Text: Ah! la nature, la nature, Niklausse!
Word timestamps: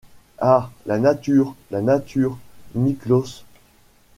Ah! 0.39 0.71
la 0.87 0.97
nature, 0.97 1.53
la 1.69 1.79
nature, 1.83 2.35
Niklausse! 2.73 3.45